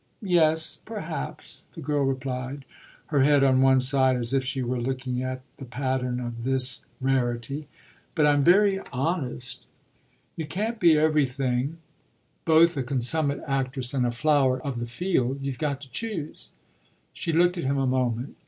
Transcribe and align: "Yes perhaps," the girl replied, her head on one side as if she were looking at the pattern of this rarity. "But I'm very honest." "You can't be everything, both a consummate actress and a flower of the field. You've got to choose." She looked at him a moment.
"Yes 0.23 0.77
perhaps," 0.83 1.67
the 1.73 1.79
girl 1.79 2.01
replied, 2.03 2.65
her 3.13 3.21
head 3.21 3.43
on 3.43 3.61
one 3.61 3.79
side 3.79 4.15
as 4.15 4.33
if 4.33 4.43
she 4.43 4.63
were 4.63 4.81
looking 4.81 5.21
at 5.21 5.43
the 5.57 5.65
pattern 5.65 6.19
of 6.19 6.41
this 6.43 6.87
rarity. 6.99 7.67
"But 8.15 8.25
I'm 8.25 8.41
very 8.41 8.79
honest." 8.91 9.67
"You 10.35 10.47
can't 10.47 10.79
be 10.79 10.97
everything, 10.97 11.77
both 12.45 12.75
a 12.77 12.81
consummate 12.81 13.41
actress 13.45 13.93
and 13.93 14.03
a 14.03 14.09
flower 14.09 14.59
of 14.65 14.79
the 14.79 14.87
field. 14.87 15.43
You've 15.43 15.59
got 15.59 15.79
to 15.81 15.91
choose." 15.91 16.49
She 17.13 17.31
looked 17.31 17.59
at 17.59 17.65
him 17.65 17.77
a 17.77 17.85
moment. 17.85 18.37